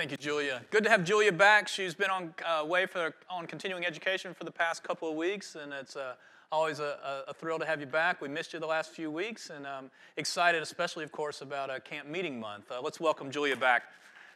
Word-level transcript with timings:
Thank 0.00 0.12
you, 0.12 0.16
Julia. 0.16 0.62
Good 0.70 0.84
to 0.84 0.88
have 0.88 1.04
Julia 1.04 1.30
back. 1.30 1.68
She's 1.68 1.94
been 1.94 2.08
on 2.08 2.32
uh, 2.46 2.64
way 2.64 2.86
for 2.86 3.12
on 3.28 3.46
continuing 3.46 3.84
education 3.84 4.32
for 4.32 4.44
the 4.44 4.50
past 4.50 4.82
couple 4.82 5.10
of 5.10 5.14
weeks, 5.14 5.56
and 5.56 5.74
it's 5.74 5.94
uh, 5.94 6.14
always 6.50 6.80
a, 6.80 7.24
a, 7.28 7.34
thrill 7.34 7.58
to 7.58 7.66
have 7.66 7.80
you 7.80 7.86
back. 7.86 8.22
We 8.22 8.28
missed 8.28 8.54
you 8.54 8.60
the 8.60 8.66
last 8.66 8.92
few 8.92 9.10
weeks, 9.10 9.50
and 9.50 9.66
um, 9.66 9.90
excited, 10.16 10.62
especially, 10.62 11.04
of 11.04 11.12
course, 11.12 11.42
about 11.42 11.68
uh, 11.68 11.80
Camp 11.80 12.08
Meeting 12.08 12.40
Month. 12.40 12.72
Uh, 12.72 12.80
let's 12.80 12.98
welcome 12.98 13.30
Julia 13.30 13.56
back 13.56 13.82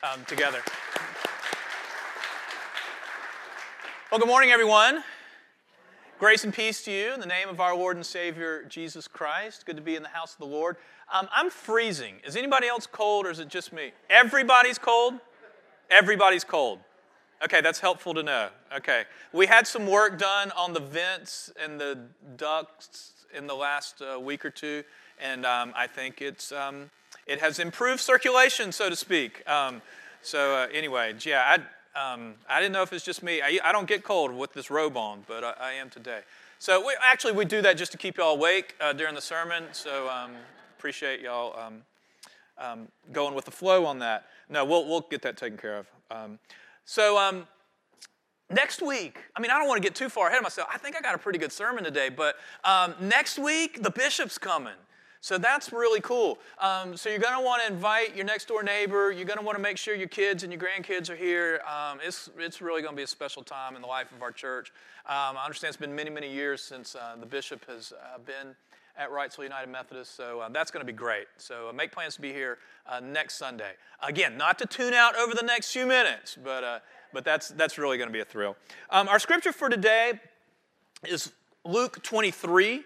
um, 0.03 0.23
together. 0.27 0.61
Well, 4.11 4.21
good 4.21 4.29
morning, 4.29 4.51
everyone. 4.51 5.03
Grace 6.19 6.45
and 6.45 6.53
peace 6.53 6.83
to 6.83 6.93
you 6.93 7.15
in 7.15 7.21
the 7.21 7.27
name 7.27 7.49
of 7.49 7.59
our 7.59 7.75
Lord 7.75 7.97
and 7.97 8.05
Savior 8.05 8.67
Jesus 8.69 9.09
Christ. 9.09 9.65
Good 9.65 9.77
to 9.77 9.83
be 9.83 9.97
in 9.97 10.03
the 10.03 10.11
house 10.11 10.35
of 10.35 10.41
the 10.41 10.45
Lord. 10.45 10.77
Um, 11.11 11.27
I'm 11.35 11.49
freezing. 11.49 12.17
Is 12.23 12.37
anybody 12.37 12.67
else 12.67 12.87
cold 12.87 13.25
or 13.25 13.31
is 13.31 13.39
it 13.39 13.49
just 13.49 13.73
me? 13.73 13.93
Everybody's 14.11 14.77
cold? 14.77 15.15
Everybody's 15.91 16.45
cold. 16.45 16.81
Okay, 17.45 17.61
that's 17.61 17.81
helpful 17.81 18.15
to 18.15 18.23
know. 18.23 18.49
Okay. 18.75 19.05
We 19.33 19.47
had 19.47 19.67
some 19.67 19.87
work 19.87 20.19
done 20.19 20.51
on 20.53 20.73
the 20.73 20.81
vents 20.81 21.53
and 21.63 21.79
the 21.79 21.99
ducts 22.37 23.13
in 23.37 23.47
the 23.47 23.55
last 23.55 24.01
uh, 24.01 24.19
week 24.19 24.45
or 24.45 24.51
two, 24.51 24.83
and 25.21 25.45
um, 25.45 25.73
I 25.77 25.87
think 25.87 26.23
it's, 26.23 26.53
um, 26.53 26.91
it 27.27 27.41
has 27.41 27.59
improved 27.59 28.01
circulation, 28.01 28.73
so 28.73 28.89
to 28.89 28.97
speak. 28.97 29.47
Um, 29.49 29.83
so, 30.23 30.55
uh, 30.55 30.69
anyway, 30.73 31.15
yeah, 31.21 31.59
I, 31.95 32.13
um, 32.15 32.35
I 32.49 32.61
didn't 32.61 32.73
know 32.73 32.83
if 32.83 32.93
it's 32.93 33.05
just 33.05 33.23
me. 33.23 33.43
I, 33.43 33.59
I 33.63 33.73
don't 33.73 33.89
get 33.89 34.05
cold 34.05 34.33
with 34.33 34.53
this 34.55 34.71
robe 34.71 34.97
on, 34.97 35.25
but 35.27 35.45
I, 35.45 35.55
I 35.61 35.73
am 35.73 35.91
today. 35.91 36.21
So, 36.61 36.87
we, 36.87 36.97
actually, 37.03 37.33
we 37.33 37.45
do 37.45 37.61
that 37.63 37.77
just 37.77 37.93
to 37.93 37.99
keep 37.99 38.17
y'all 38.17 38.37
awake 38.37 38.75
uh, 38.81 38.93
during 38.93 39.15
the 39.15 39.21
sermon, 39.21 39.65
so 39.73 40.09
um, 40.09 40.31
appreciate 40.79 41.21
y'all 41.21 41.59
um, 42.59 42.89
going 43.13 43.35
with 43.35 43.45
the 43.45 43.51
flow 43.51 43.85
on 43.85 43.99
that. 44.01 44.27
No, 44.49 44.65
we'll, 44.65 44.87
we'll 44.87 45.07
get 45.11 45.23
that 45.23 45.37
taken 45.37 45.59
care 45.59 45.79
of. 45.79 45.87
So, 46.85 47.19
um, 47.19 47.47
next 48.51 48.83
week, 48.83 49.19
I 49.35 49.41
mean, 49.41 49.51
I 49.51 49.59
don't 49.59 49.69
want 49.69 49.83
to 49.83 49.87
get 49.87 49.95
too 49.95 50.09
far 50.09 50.29
ahead 50.29 50.39
of 50.39 50.43
myself. 50.43 50.69
I 50.73 50.79
think 50.79 50.97
I 50.97 51.01
got 51.01 51.15
a 51.15 51.19
pretty 51.19 51.39
good 51.39 51.53
sermon 51.53 51.85
today, 51.85 52.09
but 52.09 52.37
um, 52.63 52.95
next 53.01 53.39
week, 53.39 53.83
the 53.83 53.91
bishop's 53.91 54.39
coming. 54.39 54.75
So 55.21 55.39
that's 55.39 55.73
really 55.73 56.03
cool. 56.03 56.39
Um, 56.59 56.99
so 56.99 57.09
you're 57.09 57.19
going 57.19 57.39
to 57.39 57.43
want 57.43 57.63
to 57.63 57.73
invite 57.73 58.15
your 58.15 58.27
next 58.27 58.47
door 58.47 58.63
neighbor. 58.63 59.11
You're 59.11 59.25
going 59.25 59.39
to 59.39 59.45
want 59.45 59.57
to 59.57 59.63
make 59.63 59.79
sure 59.79 59.95
your 59.95 60.09
kids 60.09 60.43
and 60.43 60.53
your 60.53 60.61
grandkids 60.61 61.09
are 61.09 61.17
here. 61.17 61.63
Um, 61.67 61.99
it's, 62.05 62.29
it's 62.39 62.61
really 62.61 62.83
going 62.83 62.93
to 62.93 62.97
be 62.97 63.05
a 63.05 63.07
special 63.07 63.43
time 63.43 63.75
in 63.75 63.81
the 63.81 63.89
life 63.89 64.13
of 64.13 64.21
our 64.21 64.33
church. 64.33 64.71
Um, 65.07 65.39
I 65.39 65.45
understand 65.45 65.71
it's 65.71 65.81
been 65.81 65.95
many, 65.95 66.11
many 66.11 66.31
years 66.31 66.61
since 66.61 66.95
uh, 66.95 67.17
the 67.19 67.25
bishop 67.25 67.65
has 67.71 67.95
uh, 67.95 68.19
been 68.19 68.55
at 68.97 69.11
Wrightsville 69.11 69.45
United 69.45 69.69
Methodist. 69.69 70.17
So 70.17 70.41
uh, 70.41 70.49
that's 70.49 70.71
going 70.71 70.85
to 70.85 70.93
be 70.93 70.97
great. 70.97 71.27
So 71.37 71.69
uh, 71.69 71.73
make 71.73 71.93
plans 71.93 72.15
to 72.17 72.21
be 72.21 72.33
here 72.33 72.59
uh, 72.87 73.01
next 73.01 73.35
Sunday. 73.35 73.73
Again, 74.03 74.37
not 74.37 74.59
to 74.61 74.67
tune 74.67 74.95
out 74.95 75.17
over 75.17 75.35
the 75.35 75.43
next 75.43 75.73
few 75.73 75.87
minutes, 75.87 76.37
but, 76.43 76.65
uh, 76.65 76.79
but 77.13 77.25
that's, 77.25 77.49
that's 77.49 77.79
really 77.79 77.99
going 77.99 78.09
to 78.09 78.13
be 78.13 78.21
a 78.21 78.25
thrill. 78.25 78.57
Um, 78.91 79.09
our 79.09 79.19
scripture 79.19 79.53
for 79.53 79.69
today 79.69 80.21
is 81.07 81.33
Luke 81.65 82.03
23, 82.03 82.85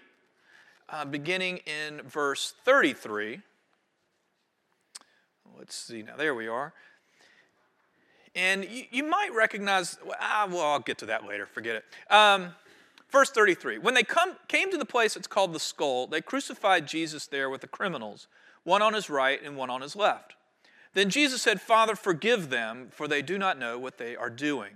uh, 0.89 1.05
beginning 1.05 1.57
in 1.57 2.01
verse 2.01 2.53
33. 2.65 3.41
Let's 5.57 5.75
see 5.75 6.01
now, 6.01 6.15
there 6.15 6.33
we 6.33 6.47
are. 6.47 6.73
And 8.35 8.63
you, 8.65 8.85
you 8.91 9.03
might 9.03 9.33
recognize, 9.35 9.97
ah, 10.19 10.47
well, 10.49 10.61
I'll 10.61 10.79
get 10.79 10.97
to 10.99 11.07
that 11.07 11.25
later, 11.25 11.45
forget 11.45 11.75
it. 11.75 12.13
Um, 12.13 12.53
Verse 13.09 13.29
33 13.31 13.77
When 13.77 13.93
they 13.93 14.03
come, 14.03 14.35
came 14.47 14.71
to 14.71 14.77
the 14.77 14.85
place 14.85 15.15
that's 15.15 15.27
called 15.27 15.53
the 15.53 15.59
skull, 15.59 16.07
they 16.07 16.21
crucified 16.21 16.87
Jesus 16.87 17.27
there 17.27 17.49
with 17.49 17.61
the 17.61 17.67
criminals, 17.67 18.27
one 18.63 18.81
on 18.81 18.93
his 18.93 19.09
right 19.09 19.41
and 19.43 19.57
one 19.57 19.69
on 19.69 19.81
his 19.81 19.95
left. 19.95 20.35
Then 20.93 21.09
Jesus 21.09 21.41
said, 21.41 21.61
Father, 21.61 21.95
forgive 21.95 22.49
them, 22.49 22.87
for 22.91 23.07
they 23.07 23.21
do 23.21 23.37
not 23.37 23.59
know 23.59 23.77
what 23.77 23.97
they 23.97 24.15
are 24.15 24.29
doing. 24.29 24.73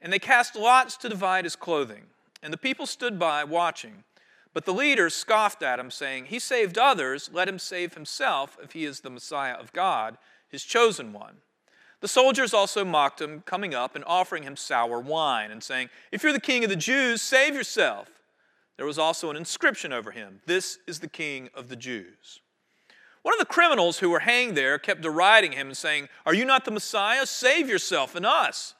And 0.00 0.12
they 0.12 0.18
cast 0.18 0.56
lots 0.56 0.96
to 0.98 1.08
divide 1.08 1.44
his 1.44 1.56
clothing. 1.56 2.04
And 2.42 2.52
the 2.52 2.58
people 2.58 2.86
stood 2.86 3.18
by 3.18 3.44
watching. 3.44 4.04
But 4.52 4.64
the 4.64 4.74
leaders 4.74 5.14
scoffed 5.14 5.62
at 5.62 5.78
him, 5.78 5.90
saying, 5.90 6.26
He 6.26 6.38
saved 6.38 6.78
others, 6.78 7.30
let 7.32 7.48
him 7.48 7.58
save 7.58 7.94
himself 7.94 8.56
if 8.62 8.72
he 8.72 8.84
is 8.84 9.00
the 9.00 9.10
Messiah 9.10 9.54
of 9.54 9.72
God, 9.72 10.18
his 10.48 10.64
chosen 10.64 11.12
one. 11.12 11.36
The 12.00 12.08
soldiers 12.08 12.52
also 12.52 12.84
mocked 12.84 13.20
him, 13.20 13.42
coming 13.46 13.74
up 13.74 13.96
and 13.96 14.04
offering 14.06 14.42
him 14.42 14.56
sour 14.56 15.00
wine, 15.00 15.50
and 15.50 15.62
saying, 15.62 15.88
If 16.12 16.22
you're 16.22 16.32
the 16.32 16.40
king 16.40 16.62
of 16.62 16.70
the 16.70 16.76
Jews, 16.76 17.22
save 17.22 17.54
yourself. 17.54 18.08
There 18.76 18.86
was 18.86 18.98
also 18.98 19.30
an 19.30 19.36
inscription 19.36 19.92
over 19.92 20.10
him 20.10 20.40
This 20.46 20.78
is 20.86 21.00
the 21.00 21.08
king 21.08 21.48
of 21.54 21.68
the 21.68 21.76
Jews. 21.76 22.40
One 23.22 23.34
of 23.34 23.40
the 23.40 23.46
criminals 23.46 23.98
who 23.98 24.10
were 24.10 24.20
hanged 24.20 24.56
there 24.56 24.78
kept 24.78 25.00
deriding 25.00 25.52
him 25.52 25.68
and 25.68 25.76
saying, 25.76 26.08
Are 26.24 26.34
you 26.34 26.44
not 26.44 26.64
the 26.64 26.70
Messiah? 26.70 27.26
Save 27.26 27.68
yourself 27.68 28.14
and 28.14 28.26
us. 28.26 28.74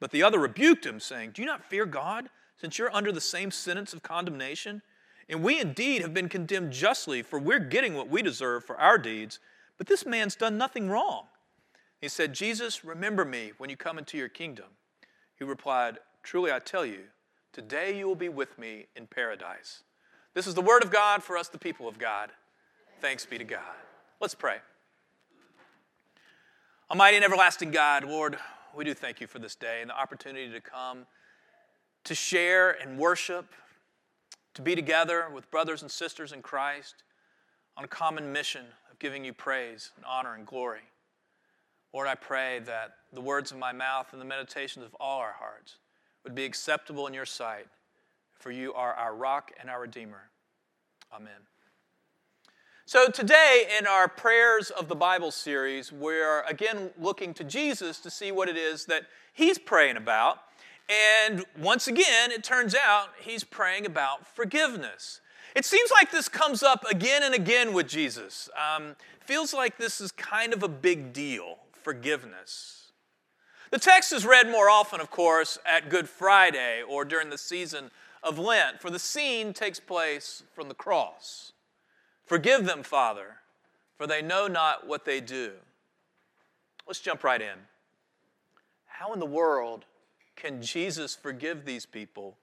But 0.00 0.10
the 0.10 0.22
other 0.22 0.38
rebuked 0.38 0.84
him, 0.84 0.98
saying, 0.98 1.30
Do 1.32 1.42
you 1.42 1.46
not 1.46 1.64
fear 1.64 1.86
God, 1.86 2.28
since 2.56 2.78
you're 2.78 2.94
under 2.94 3.12
the 3.12 3.20
same 3.20 3.50
sentence 3.50 3.92
of 3.92 4.02
condemnation? 4.02 4.82
And 5.28 5.42
we 5.42 5.60
indeed 5.60 6.02
have 6.02 6.12
been 6.12 6.28
condemned 6.28 6.72
justly, 6.72 7.22
for 7.22 7.38
we're 7.38 7.58
getting 7.58 7.94
what 7.94 8.08
we 8.08 8.20
deserve 8.20 8.64
for 8.64 8.76
our 8.78 8.98
deeds, 8.98 9.38
but 9.78 9.86
this 9.86 10.04
man's 10.04 10.36
done 10.36 10.58
nothing 10.58 10.90
wrong. 10.90 11.26
He 12.04 12.08
said, 12.08 12.34
Jesus, 12.34 12.84
remember 12.84 13.24
me 13.24 13.52
when 13.56 13.70
you 13.70 13.78
come 13.78 13.96
into 13.96 14.18
your 14.18 14.28
kingdom. 14.28 14.66
He 15.38 15.44
replied, 15.44 16.00
Truly 16.22 16.52
I 16.52 16.58
tell 16.58 16.84
you, 16.84 17.04
today 17.50 17.96
you 17.96 18.06
will 18.06 18.14
be 18.14 18.28
with 18.28 18.58
me 18.58 18.88
in 18.94 19.06
paradise. 19.06 19.84
This 20.34 20.46
is 20.46 20.52
the 20.52 20.60
word 20.60 20.84
of 20.84 20.92
God 20.92 21.22
for 21.22 21.38
us, 21.38 21.48
the 21.48 21.56
people 21.56 21.88
of 21.88 21.98
God. 21.98 22.28
Thanks 23.00 23.24
be 23.24 23.38
to 23.38 23.44
God. 23.44 23.62
Let's 24.20 24.34
pray. 24.34 24.56
Almighty 26.90 27.16
and 27.16 27.24
everlasting 27.24 27.70
God, 27.70 28.04
Lord, 28.04 28.36
we 28.76 28.84
do 28.84 28.92
thank 28.92 29.22
you 29.22 29.26
for 29.26 29.38
this 29.38 29.54
day 29.54 29.80
and 29.80 29.88
the 29.88 29.98
opportunity 29.98 30.52
to 30.52 30.60
come 30.60 31.06
to 32.04 32.14
share 32.14 32.72
and 32.82 32.98
worship, 32.98 33.46
to 34.52 34.60
be 34.60 34.74
together 34.74 35.28
with 35.32 35.50
brothers 35.50 35.80
and 35.80 35.90
sisters 35.90 36.32
in 36.32 36.42
Christ 36.42 36.96
on 37.78 37.84
a 37.84 37.88
common 37.88 38.30
mission 38.30 38.66
of 38.92 38.98
giving 38.98 39.24
you 39.24 39.32
praise 39.32 39.92
and 39.96 40.04
honor 40.04 40.34
and 40.34 40.46
glory. 40.46 40.82
Lord, 41.94 42.08
I 42.08 42.16
pray 42.16 42.58
that 42.66 42.96
the 43.12 43.20
words 43.20 43.52
of 43.52 43.58
my 43.58 43.70
mouth 43.70 44.08
and 44.10 44.20
the 44.20 44.26
meditations 44.26 44.84
of 44.84 44.96
all 44.98 45.20
our 45.20 45.36
hearts 45.38 45.76
would 46.24 46.34
be 46.34 46.44
acceptable 46.44 47.06
in 47.06 47.14
your 47.14 47.24
sight, 47.24 47.68
for 48.40 48.50
you 48.50 48.74
are 48.74 48.92
our 48.94 49.14
rock 49.14 49.52
and 49.60 49.70
our 49.70 49.82
Redeemer. 49.82 50.22
Amen. 51.14 51.32
So, 52.84 53.08
today 53.08 53.68
in 53.78 53.86
our 53.86 54.08
Prayers 54.08 54.70
of 54.70 54.88
the 54.88 54.96
Bible 54.96 55.30
series, 55.30 55.92
we're 55.92 56.42
again 56.42 56.90
looking 57.00 57.32
to 57.34 57.44
Jesus 57.44 58.00
to 58.00 58.10
see 58.10 58.32
what 58.32 58.48
it 58.48 58.56
is 58.56 58.86
that 58.86 59.04
he's 59.32 59.56
praying 59.56 59.96
about. 59.96 60.38
And 61.22 61.44
once 61.56 61.86
again, 61.86 62.32
it 62.32 62.42
turns 62.42 62.74
out 62.74 63.10
he's 63.20 63.44
praying 63.44 63.86
about 63.86 64.26
forgiveness. 64.26 65.20
It 65.54 65.64
seems 65.64 65.92
like 65.92 66.10
this 66.10 66.28
comes 66.28 66.64
up 66.64 66.84
again 66.90 67.22
and 67.22 67.34
again 67.34 67.72
with 67.72 67.86
Jesus. 67.86 68.50
Um, 68.58 68.96
feels 69.20 69.54
like 69.54 69.78
this 69.78 70.00
is 70.00 70.10
kind 70.10 70.52
of 70.52 70.64
a 70.64 70.68
big 70.68 71.12
deal 71.12 71.58
forgiveness. 71.84 72.92
The 73.70 73.78
text 73.78 74.12
is 74.12 74.26
read 74.26 74.50
more 74.50 74.70
often, 74.70 75.00
of 75.00 75.10
course, 75.10 75.58
at 75.64 75.90
Good 75.90 76.08
Friday 76.08 76.82
or 76.82 77.04
during 77.04 77.30
the 77.30 77.38
season 77.38 77.90
of 78.22 78.38
Lent, 78.38 78.80
for 78.80 78.90
the 78.90 78.98
scene 78.98 79.52
takes 79.52 79.78
place 79.78 80.42
from 80.54 80.68
the 80.68 80.74
cross. 80.74 81.52
Forgive 82.24 82.64
them, 82.64 82.82
Father, 82.82 83.36
for 83.96 84.06
they 84.06 84.22
know 84.22 84.48
not 84.48 84.86
what 84.86 85.04
they 85.04 85.20
do. 85.20 85.52
Let's 86.86 87.00
jump 87.00 87.22
right 87.22 87.40
in. 87.40 87.58
How 88.86 89.12
in 89.12 89.20
the 89.20 89.26
world 89.26 89.84
can 90.36 90.62
Jesus 90.62 91.14
forgive 91.14 91.64
these 91.64 91.86
people 91.86 92.38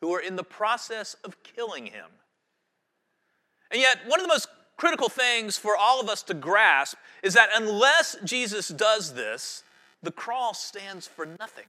who 0.00 0.12
are 0.14 0.20
in 0.20 0.36
the 0.36 0.44
process 0.44 1.14
of 1.24 1.42
killing 1.42 1.86
him? 1.86 2.06
And 3.70 3.80
yet, 3.80 4.00
one 4.06 4.20
of 4.20 4.24
the 4.24 4.32
most 4.32 4.48
critical 4.82 5.08
things 5.08 5.56
for 5.56 5.76
all 5.76 6.00
of 6.00 6.08
us 6.08 6.24
to 6.24 6.34
grasp 6.34 6.96
is 7.22 7.34
that 7.34 7.48
unless 7.54 8.16
Jesus 8.24 8.66
does 8.66 9.14
this, 9.14 9.62
the 10.02 10.10
cross 10.10 10.60
stands 10.60 11.06
for 11.06 11.24
nothing. 11.38 11.66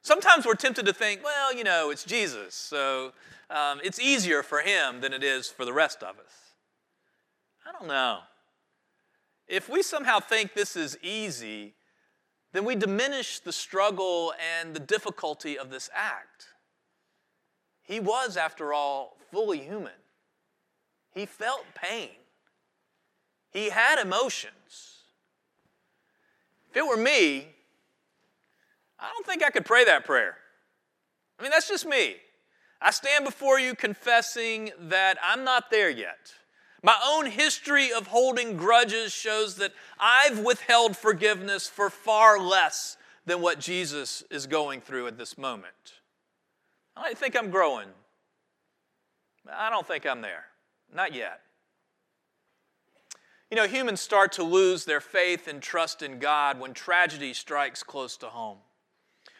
Sometimes 0.00 0.46
we're 0.46 0.54
tempted 0.54 0.86
to 0.86 0.92
think, 0.92 1.24
well, 1.24 1.52
you 1.52 1.64
know, 1.64 1.90
it's 1.90 2.04
Jesus, 2.04 2.54
so 2.54 3.10
um, 3.50 3.80
it's 3.82 3.98
easier 3.98 4.44
for 4.44 4.60
him 4.60 5.00
than 5.00 5.12
it 5.12 5.24
is 5.24 5.48
for 5.48 5.64
the 5.64 5.72
rest 5.72 6.04
of 6.04 6.20
us. 6.20 6.54
I 7.68 7.72
don't 7.76 7.88
know. 7.88 8.20
If 9.48 9.68
we 9.68 9.82
somehow 9.82 10.20
think 10.20 10.54
this 10.54 10.76
is 10.76 10.96
easy, 11.02 11.74
then 12.52 12.64
we 12.64 12.76
diminish 12.76 13.40
the 13.40 13.52
struggle 13.52 14.32
and 14.60 14.72
the 14.72 14.78
difficulty 14.78 15.58
of 15.58 15.70
this 15.70 15.90
act. 15.92 16.46
He 17.82 17.98
was, 17.98 18.36
after 18.36 18.72
all, 18.72 19.16
fully 19.32 19.58
human. 19.58 20.05
He 21.16 21.24
felt 21.24 21.64
pain. 21.74 22.10
He 23.50 23.70
had 23.70 23.98
emotions. 23.98 25.00
If 26.70 26.76
it 26.76 26.86
were 26.86 26.98
me, 26.98 27.48
I 29.00 29.10
don't 29.14 29.24
think 29.24 29.42
I 29.42 29.48
could 29.48 29.64
pray 29.64 29.86
that 29.86 30.04
prayer. 30.04 30.36
I 31.38 31.42
mean, 31.42 31.50
that's 31.50 31.68
just 31.68 31.86
me. 31.86 32.16
I 32.82 32.90
stand 32.90 33.24
before 33.24 33.58
you 33.58 33.74
confessing 33.74 34.72
that 34.78 35.16
I'm 35.24 35.42
not 35.42 35.70
there 35.70 35.88
yet. 35.88 36.34
My 36.82 36.96
own 37.02 37.24
history 37.24 37.90
of 37.90 38.08
holding 38.08 38.58
grudges 38.58 39.10
shows 39.10 39.54
that 39.56 39.72
I've 39.98 40.40
withheld 40.40 40.98
forgiveness 40.98 41.66
for 41.66 41.88
far 41.88 42.38
less 42.38 42.98
than 43.24 43.40
what 43.40 43.58
Jesus 43.58 44.22
is 44.30 44.46
going 44.46 44.82
through 44.82 45.06
at 45.06 45.16
this 45.16 45.38
moment. 45.38 45.94
I 46.94 47.14
think 47.14 47.34
I'm 47.38 47.48
growing. 47.48 47.88
I 49.50 49.70
don't 49.70 49.86
think 49.86 50.04
I'm 50.04 50.20
there. 50.20 50.44
Not 50.94 51.14
yet. 51.14 51.40
You 53.50 53.56
know, 53.56 53.66
humans 53.66 54.00
start 54.00 54.32
to 54.32 54.42
lose 54.42 54.84
their 54.84 55.00
faith 55.00 55.46
and 55.46 55.62
trust 55.62 56.02
in 56.02 56.18
God 56.18 56.58
when 56.58 56.74
tragedy 56.74 57.32
strikes 57.32 57.82
close 57.82 58.16
to 58.18 58.26
home. 58.26 58.58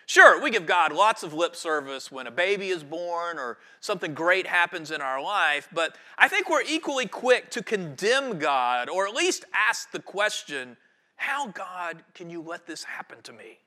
Sure, 0.08 0.40
we 0.40 0.52
give 0.52 0.66
God 0.66 0.93
lots 0.93 1.25
of 1.25 1.34
lip 1.34 1.56
service 1.56 2.12
when 2.12 2.28
a 2.28 2.31
baby 2.31 2.69
is 2.69 2.84
born 2.84 3.38
or 3.38 3.58
something 3.81 4.14
great 4.14 4.46
happens 4.46 4.93
in 4.93 5.00
our 5.00 5.20
life, 5.20 5.69
but 5.72 5.96
I 6.16 6.28
think 6.28 6.48
we're 6.48 6.62
equally 6.62 7.08
quick 7.08 7.50
to 7.50 7.62
condemn 7.62 8.38
God 8.38 8.88
or 8.88 9.08
at 9.08 9.14
least 9.14 9.44
ask 9.52 9.90
the 9.90 9.99
question 9.99 10.76
how, 11.16 11.49
God, 11.49 12.04
can 12.14 12.31
you 12.31 12.40
let 12.42 12.66
this 12.66 12.84
happen 12.84 13.19
to 13.22 13.32
me? 13.32 13.58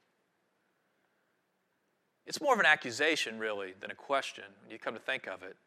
It's 2.26 2.40
more 2.40 2.54
of 2.54 2.60
an 2.60 2.66
accusation, 2.66 3.40
really, 3.40 3.74
than 3.82 3.92
a 3.92 3.96
question 3.96 4.46
when 4.62 4.72
you 4.72 4.78
come 4.78 4.94
to 4.94 5.00
think 5.00 5.28
of 5.28 5.42
it. 5.44 5.58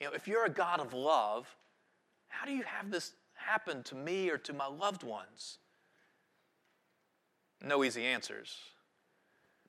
You 0.00 0.06
know, 0.06 0.12
if 0.12 0.28
you're 0.28 0.44
a 0.44 0.50
God 0.50 0.80
of 0.80 0.92
love, 0.92 1.54
how 2.28 2.46
do 2.46 2.52
you 2.52 2.64
have 2.64 2.90
this 2.90 3.12
happen 3.34 3.82
to 3.84 3.94
me 3.94 4.30
or 4.30 4.38
to 4.38 4.52
my 4.52 4.66
loved 4.66 5.02
ones? 5.02 5.58
No 7.64 7.82
easy 7.82 8.04
answers. 8.04 8.58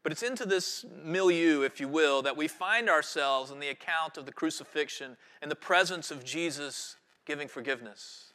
But 0.04 0.12
it's 0.12 0.24
into 0.24 0.46
this 0.46 0.86
milieu, 1.04 1.62
if 1.62 1.80
you 1.80 1.88
will, 1.88 2.22
that 2.22 2.38
we 2.38 2.48
find 2.48 2.90
ourselves 2.90 3.52
in 3.52 3.60
the 3.60 3.70
account 3.70 4.18
of 4.18 4.26
the 4.26 4.32
crucifixion 4.32 5.18
and 5.42 5.52
the 5.52 5.56
presence 5.56 6.12
of 6.12 6.24
Jesus 6.24 6.96
giving 7.26 7.48
forgiveness. 7.48 8.34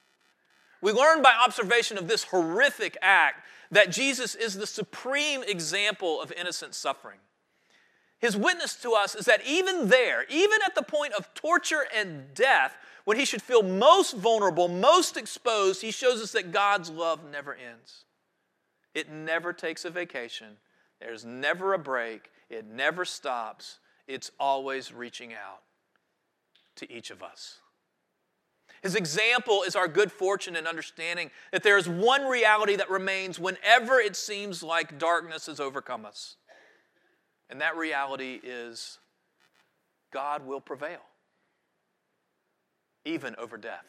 We 0.82 0.92
learn 0.92 1.22
by 1.22 1.32
observation 1.32 1.96
of 1.96 2.08
this 2.08 2.24
horrific 2.24 2.98
act 3.00 3.46
that 3.70 3.90
Jesus 3.90 4.34
is 4.34 4.54
the 4.54 4.66
supreme 4.66 5.42
example 5.44 6.20
of 6.20 6.32
innocent 6.32 6.74
suffering. 6.74 7.20
His 8.22 8.36
witness 8.36 8.76
to 8.76 8.92
us 8.92 9.16
is 9.16 9.26
that 9.26 9.44
even 9.44 9.88
there, 9.88 10.24
even 10.30 10.60
at 10.64 10.76
the 10.76 10.82
point 10.82 11.12
of 11.12 11.34
torture 11.34 11.84
and 11.92 12.32
death, 12.34 12.76
when 13.04 13.18
he 13.18 13.24
should 13.24 13.42
feel 13.42 13.64
most 13.64 14.16
vulnerable, 14.16 14.68
most 14.68 15.16
exposed, 15.16 15.82
he 15.82 15.90
shows 15.90 16.22
us 16.22 16.30
that 16.30 16.52
God's 16.52 16.88
love 16.88 17.28
never 17.28 17.52
ends. 17.52 18.04
It 18.94 19.10
never 19.10 19.52
takes 19.52 19.84
a 19.84 19.90
vacation, 19.90 20.56
there's 21.00 21.24
never 21.24 21.74
a 21.74 21.78
break, 21.80 22.30
it 22.48 22.64
never 22.64 23.04
stops. 23.04 23.80
It's 24.06 24.30
always 24.38 24.92
reaching 24.92 25.32
out 25.32 25.62
to 26.76 26.92
each 26.92 27.10
of 27.10 27.22
us. 27.22 27.58
His 28.82 28.94
example 28.94 29.62
is 29.64 29.74
our 29.74 29.88
good 29.88 30.12
fortune 30.12 30.54
in 30.54 30.66
understanding 30.66 31.30
that 31.50 31.62
there 31.62 31.78
is 31.78 31.88
one 31.88 32.24
reality 32.26 32.76
that 32.76 32.90
remains 32.90 33.40
whenever 33.40 33.98
it 33.98 34.14
seems 34.14 34.62
like 34.62 34.98
darkness 34.98 35.46
has 35.46 35.58
overcome 35.58 36.04
us. 36.04 36.36
And 37.52 37.60
that 37.60 37.76
reality 37.76 38.40
is 38.42 38.98
God 40.10 40.46
will 40.46 40.62
prevail, 40.62 41.02
even 43.04 43.36
over 43.36 43.58
death. 43.58 43.84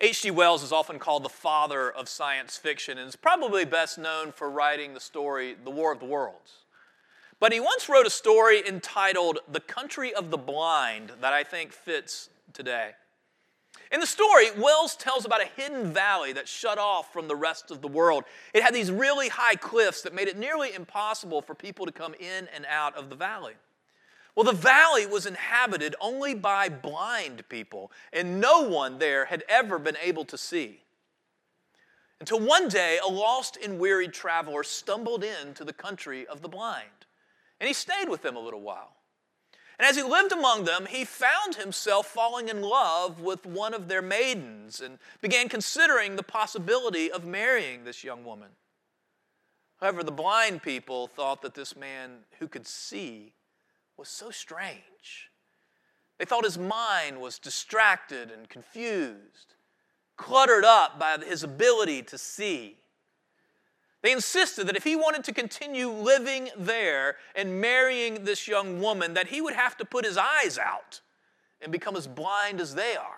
H.G. 0.00 0.32
Wells 0.32 0.64
is 0.64 0.72
often 0.72 0.98
called 0.98 1.22
the 1.22 1.28
father 1.28 1.88
of 1.88 2.08
science 2.08 2.56
fiction 2.56 2.98
and 2.98 3.06
is 3.06 3.14
probably 3.14 3.64
best 3.64 3.98
known 3.98 4.32
for 4.32 4.50
writing 4.50 4.94
the 4.94 5.00
story 5.00 5.54
The 5.62 5.70
War 5.70 5.92
of 5.92 6.00
the 6.00 6.06
Worlds. 6.06 6.64
But 7.38 7.52
he 7.52 7.60
once 7.60 7.88
wrote 7.88 8.08
a 8.08 8.10
story 8.10 8.66
entitled 8.66 9.38
The 9.48 9.60
Country 9.60 10.12
of 10.12 10.32
the 10.32 10.38
Blind 10.38 11.12
that 11.20 11.32
I 11.32 11.44
think 11.44 11.72
fits 11.72 12.30
today. 12.52 12.94
In 13.94 14.00
the 14.00 14.06
story, 14.08 14.46
Wells 14.58 14.96
tells 14.96 15.24
about 15.24 15.40
a 15.40 15.48
hidden 15.56 15.92
valley 15.92 16.32
that 16.32 16.48
shut 16.48 16.78
off 16.78 17.12
from 17.12 17.28
the 17.28 17.36
rest 17.36 17.70
of 17.70 17.80
the 17.80 17.86
world. 17.86 18.24
It 18.52 18.64
had 18.64 18.74
these 18.74 18.90
really 18.90 19.28
high 19.28 19.54
cliffs 19.54 20.02
that 20.02 20.12
made 20.12 20.26
it 20.26 20.36
nearly 20.36 20.74
impossible 20.74 21.40
for 21.40 21.54
people 21.54 21.86
to 21.86 21.92
come 21.92 22.12
in 22.14 22.48
and 22.52 22.66
out 22.68 22.96
of 22.96 23.08
the 23.08 23.14
valley. 23.14 23.54
Well, 24.34 24.42
the 24.42 24.52
valley 24.52 25.06
was 25.06 25.26
inhabited 25.26 25.94
only 26.00 26.34
by 26.34 26.68
blind 26.68 27.48
people, 27.48 27.92
and 28.12 28.40
no 28.40 28.62
one 28.62 28.98
there 28.98 29.26
had 29.26 29.44
ever 29.48 29.78
been 29.78 29.96
able 30.02 30.24
to 30.24 30.36
see. 30.36 30.82
Until 32.18 32.40
one 32.40 32.66
day, 32.66 32.98
a 33.00 33.08
lost 33.08 33.58
and 33.62 33.78
wearied 33.78 34.12
traveler 34.12 34.64
stumbled 34.64 35.22
into 35.22 35.62
the 35.62 35.72
country 35.72 36.26
of 36.26 36.42
the 36.42 36.48
blind, 36.48 37.06
and 37.60 37.68
he 37.68 37.72
stayed 37.72 38.08
with 38.08 38.22
them 38.22 38.34
a 38.34 38.40
little 38.40 38.60
while. 38.60 38.96
And 39.78 39.86
as 39.88 39.96
he 39.96 40.02
lived 40.02 40.32
among 40.32 40.64
them, 40.64 40.86
he 40.86 41.04
found 41.04 41.56
himself 41.56 42.06
falling 42.06 42.48
in 42.48 42.62
love 42.62 43.20
with 43.20 43.44
one 43.44 43.74
of 43.74 43.88
their 43.88 44.02
maidens 44.02 44.80
and 44.80 44.98
began 45.20 45.48
considering 45.48 46.14
the 46.14 46.22
possibility 46.22 47.10
of 47.10 47.24
marrying 47.24 47.84
this 47.84 48.04
young 48.04 48.24
woman. 48.24 48.50
However, 49.80 50.04
the 50.04 50.12
blind 50.12 50.62
people 50.62 51.08
thought 51.08 51.42
that 51.42 51.54
this 51.54 51.76
man 51.76 52.20
who 52.38 52.46
could 52.46 52.66
see 52.66 53.34
was 53.96 54.08
so 54.08 54.30
strange. 54.30 55.30
They 56.18 56.24
thought 56.24 56.44
his 56.44 56.58
mind 56.58 57.20
was 57.20 57.40
distracted 57.40 58.30
and 58.30 58.48
confused, 58.48 59.54
cluttered 60.16 60.64
up 60.64 60.98
by 60.98 61.18
his 61.18 61.42
ability 61.42 62.02
to 62.04 62.18
see. 62.18 62.76
They 64.04 64.12
insisted 64.12 64.66
that 64.66 64.76
if 64.76 64.84
he 64.84 64.96
wanted 64.96 65.24
to 65.24 65.32
continue 65.32 65.88
living 65.88 66.50
there 66.58 67.16
and 67.34 67.62
marrying 67.62 68.24
this 68.24 68.46
young 68.46 68.78
woman, 68.78 69.14
that 69.14 69.28
he 69.28 69.40
would 69.40 69.54
have 69.54 69.78
to 69.78 69.86
put 69.86 70.04
his 70.04 70.18
eyes 70.18 70.58
out 70.58 71.00
and 71.62 71.72
become 71.72 71.96
as 71.96 72.06
blind 72.06 72.60
as 72.60 72.74
they 72.74 72.96
are. 72.96 73.16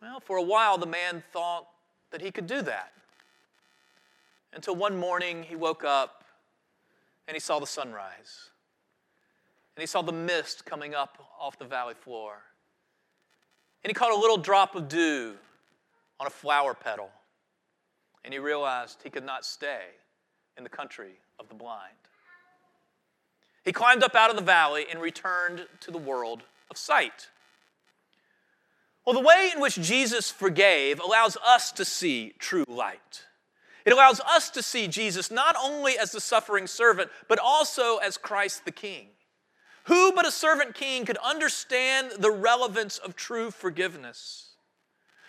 Well, 0.00 0.20
for 0.20 0.38
a 0.38 0.42
while, 0.42 0.78
the 0.78 0.86
man 0.86 1.22
thought 1.34 1.66
that 2.12 2.22
he 2.22 2.30
could 2.30 2.46
do 2.46 2.62
that. 2.62 2.94
Until 4.54 4.74
one 4.74 4.96
morning, 4.96 5.42
he 5.42 5.54
woke 5.54 5.84
up 5.84 6.24
and 7.26 7.34
he 7.34 7.40
saw 7.40 7.58
the 7.58 7.66
sunrise. 7.66 8.48
And 9.76 9.82
he 9.82 9.86
saw 9.86 10.00
the 10.00 10.12
mist 10.12 10.64
coming 10.64 10.94
up 10.94 11.22
off 11.38 11.58
the 11.58 11.66
valley 11.66 11.92
floor. 11.92 12.38
And 13.84 13.90
he 13.90 13.94
caught 13.94 14.12
a 14.12 14.18
little 14.18 14.38
drop 14.38 14.74
of 14.74 14.88
dew 14.88 15.34
on 16.18 16.26
a 16.26 16.30
flower 16.30 16.72
petal 16.72 17.10
and 18.24 18.32
he 18.32 18.38
realized 18.38 19.00
he 19.02 19.10
could 19.10 19.24
not 19.24 19.44
stay 19.44 19.82
in 20.56 20.64
the 20.64 20.70
country 20.70 21.12
of 21.38 21.48
the 21.48 21.54
blind. 21.54 21.94
He 23.64 23.72
climbed 23.72 24.02
up 24.02 24.14
out 24.14 24.30
of 24.30 24.36
the 24.36 24.42
valley 24.42 24.86
and 24.90 25.00
returned 25.00 25.66
to 25.80 25.90
the 25.90 25.98
world 25.98 26.42
of 26.70 26.78
sight. 26.78 27.28
Well, 29.04 29.14
the 29.14 29.26
way 29.26 29.50
in 29.54 29.60
which 29.60 29.76
Jesus 29.76 30.30
forgave 30.30 31.00
allows 31.00 31.36
us 31.46 31.72
to 31.72 31.84
see 31.84 32.34
true 32.38 32.64
light. 32.68 33.24
It 33.84 33.92
allows 33.92 34.20
us 34.20 34.50
to 34.50 34.62
see 34.62 34.86
Jesus 34.86 35.30
not 35.30 35.56
only 35.62 35.98
as 35.98 36.12
the 36.12 36.20
suffering 36.20 36.66
servant, 36.66 37.10
but 37.26 37.38
also 37.38 37.96
as 37.98 38.18
Christ 38.18 38.64
the 38.64 38.70
King. 38.70 39.08
Who 39.84 40.12
but 40.12 40.26
a 40.26 40.30
servant 40.30 40.74
king 40.74 41.06
could 41.06 41.16
understand 41.16 42.12
the 42.18 42.30
relevance 42.30 42.98
of 42.98 43.16
true 43.16 43.50
forgiveness? 43.50 44.47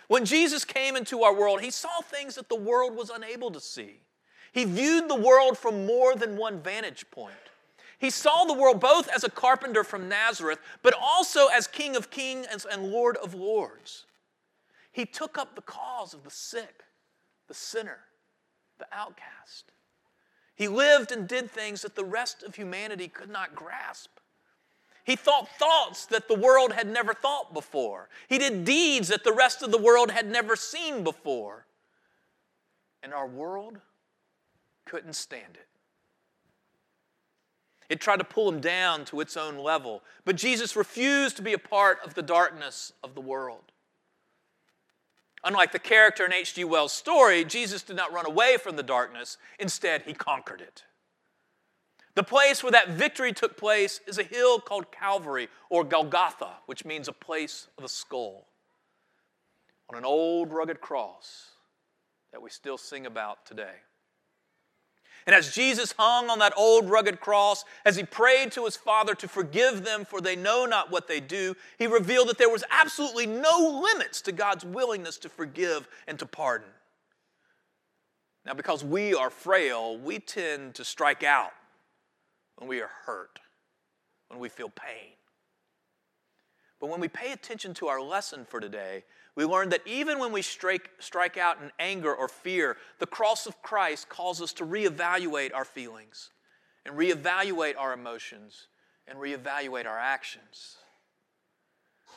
When 0.10 0.26
Jesus 0.26 0.66
came 0.66 0.96
into 0.96 1.22
our 1.22 1.36
world, 1.36 1.62
he 1.62 1.70
saw 1.70 2.02
things 2.02 2.34
that 2.34 2.50
the 2.50 2.56
world 2.56 2.96
was 2.96 3.12
unable 3.12 3.52
to 3.52 3.62
see. 3.62 4.02
He 4.52 4.66
viewed 4.66 5.08
the 5.08 5.14
world 5.14 5.56
from 5.56 5.86
more 5.86 6.16
than 6.16 6.36
one 6.36 6.62
vantage 6.62 7.06
point. 7.12 7.36
He 8.00 8.10
saw 8.10 8.44
the 8.46 8.56
world 8.56 8.80
both 8.80 9.08
as 9.08 9.24
a 9.24 9.30
carpenter 9.30 9.84
from 9.84 10.10
Nazareth, 10.10 10.58
but 10.82 10.96
also 11.00 11.48
as 11.48 11.68
King 11.68 11.96
of 11.96 12.10
kings 12.10 12.66
and 12.66 12.92
Lord 12.92 13.18
of 13.18 13.36
lords. 13.36 14.06
He 14.92 15.06
took 15.06 15.38
up 15.38 15.54
the 15.54 15.62
cause 15.62 16.16
of 16.16 16.24
the 16.24 16.32
sick, 16.32 16.86
the 17.48 17.54
sinner, 17.54 18.00
the 18.80 18.88
outcast. 18.92 19.72
He 20.56 20.68
lived 20.68 21.12
and 21.12 21.28
did 21.28 21.52
things 21.52 21.84
that 21.84 21.96
the 21.96 22.04
rest 22.04 22.42
of 22.42 22.56
humanity 22.56 23.10
could 23.10 23.30
not 23.30 23.54
grasp. 23.54 24.19
He 25.04 25.16
thought 25.16 25.50
thoughts 25.58 26.06
that 26.08 26.28
the 26.28 26.36
world 26.36 26.74
had 26.74 26.88
never 26.88 27.14
thought 27.14 27.54
before. 27.54 28.10
He 28.28 28.38
did 28.38 28.66
deeds 28.66 29.08
that 29.08 29.24
the 29.24 29.34
rest 29.34 29.64
of 29.64 29.72
the 29.72 29.78
world 29.78 30.12
had 30.12 30.30
never 30.30 30.56
seen 30.56 31.04
before. 31.04 31.66
And 33.02 33.14
our 33.14 33.28
world 33.28 33.80
couldn't 34.86 35.14
stand 35.14 35.56
it. 35.56 35.68
It 37.90 38.00
tried 38.00 38.18
to 38.18 38.24
pull 38.24 38.48
him 38.50 38.62
down 38.62 39.06
to 39.06 39.20
its 39.20 39.36
own 39.36 39.58
level. 39.58 40.04
But 40.24 40.36
Jesus 40.36 40.76
refused 40.76 41.38
to 41.38 41.42
be 41.42 41.54
a 41.54 41.60
part 41.60 42.00
of 42.06 42.14
the 42.14 42.22
darkness 42.22 42.94
of 43.04 43.16
the 43.16 43.22
world. 43.22 43.72
Unlike 45.44 45.72
the 45.72 45.80
character 45.80 46.26
in 46.26 46.34
H.G. 46.34 46.64
Wells' 46.66 46.92
story, 46.92 47.46
Jesus 47.46 47.82
did 47.82 47.96
not 47.96 48.14
run 48.14 48.26
away 48.26 48.58
from 48.58 48.76
the 48.76 48.84
darkness, 48.84 49.38
instead, 49.58 50.04
he 50.04 50.14
conquered 50.14 50.62
it. 50.62 50.84
The 52.20 52.24
place 52.24 52.62
where 52.62 52.74
that 52.74 52.90
victory 52.90 53.32
took 53.32 53.56
place 53.56 54.02
is 54.06 54.18
a 54.18 54.24
hill 54.24 54.60
called 54.60 54.92
Calvary 54.92 55.48
or 55.70 55.86
Golgotha, 55.86 56.58
which 56.66 56.84
means 56.84 57.08
a 57.08 57.14
place 57.14 57.68
of 57.78 57.86
a 57.86 57.88
skull, 57.88 58.46
on 59.90 59.98
an 59.98 60.04
old 60.04 60.52
rugged 60.52 60.82
cross 60.82 61.52
that 62.34 62.42
we 62.42 62.50
still 62.50 62.78
sing 62.78 63.06
about 63.06 63.46
today. 63.46 63.76
And 65.28 65.34
as 65.34 65.56
Jesus 65.56 65.94
hung 65.98 66.30
on 66.30 66.40
that 66.40 66.52
old 66.58 66.90
rugged 66.90 67.22
cross, 67.22 67.64
as 67.86 67.96
he 67.96 68.04
prayed 68.04 68.52
to 68.52 68.66
his 68.66 68.76
Father 68.76 69.16
to 69.16 69.30
forgive 69.30 69.86
them 69.86 70.04
for 70.04 70.20
they 70.20 70.36
know 70.36 70.66
not 70.66 70.92
what 70.92 71.08
they 71.08 71.22
do, 71.22 71.56
he 71.78 71.88
revealed 71.88 72.28
that 72.28 72.38
there 72.38 72.50
was 72.50 72.66
absolutely 72.70 73.28
no 73.28 73.82
limits 73.94 74.20
to 74.24 74.34
God's 74.34 74.66
willingness 74.66 75.18
to 75.20 75.30
forgive 75.30 75.88
and 76.06 76.20
to 76.20 76.26
pardon. 76.26 76.68
Now, 78.46 78.56
because 78.56 78.84
we 78.84 79.16
are 79.16 79.30
frail, 79.30 79.98
we 79.98 80.20
tend 80.20 80.76
to 80.76 80.84
strike 80.84 81.24
out 81.24 81.54
when 82.60 82.68
we 82.68 82.82
are 82.82 82.92
hurt, 83.06 83.40
when 84.28 84.40
we 84.40 84.50
feel 84.50 84.70
pain. 84.70 85.14
But 86.80 86.90
when 86.90 87.00
we 87.00 87.08
pay 87.08 87.32
attention 87.32 87.74
to 87.76 87.88
our 87.88 88.02
lesson 88.02 88.46
for 88.46 88.60
today, 88.60 89.04
we 89.36 89.46
learn 89.46 89.70
that 89.70 89.82
even 89.86 90.20
when 90.20 90.32
we 90.32 90.42
strike, 90.42 90.90
strike 91.00 91.38
out 91.38 91.62
in 91.62 91.72
anger 91.80 92.14
or 92.14 92.28
fear, 92.28 92.78
the 93.00 93.08
cross 93.08 93.46
of 93.46 93.62
Christ 93.62 94.10
calls 94.10 94.42
us 94.42 94.54
to 94.54 94.66
reevaluate 94.66 95.54
our 95.54 95.66
feelings 95.66 96.32
and 96.86 96.96
reevaluate 96.96 97.78
our 97.78 97.94
emotions 97.94 98.68
and 99.08 99.18
reevaluate 99.18 99.86
our 99.86 100.00
actions. 100.00 100.76